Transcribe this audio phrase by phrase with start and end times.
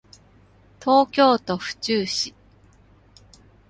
[0.81, 2.33] 東京都府中市